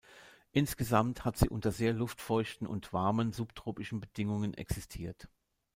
Insgesamt 0.51 1.25
hat 1.25 1.37
sie 1.37 1.47
unter 1.49 1.71
sehr 1.71 1.93
luftfeuchten 1.93 2.65
und 2.65 2.91
warmen, 2.91 3.33
subtropischen 3.33 3.99
Bedingungen 3.99 4.55
existiert. 4.55 5.29